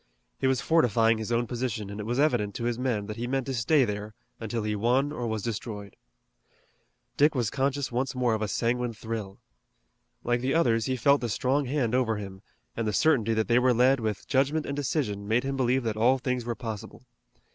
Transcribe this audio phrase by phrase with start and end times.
[0.39, 3.27] He was fortifying his own position, and it was evident to his men that he
[3.27, 5.95] meant to stay there until he won or was destroyed.
[7.17, 9.37] Dick was conscious once more of a sanguine thrill.
[10.23, 12.41] Like the others, he felt the strong hand over him,
[12.75, 15.97] and the certainty that they were led with judgment and decision made him believe that
[15.97, 17.03] all things were possible.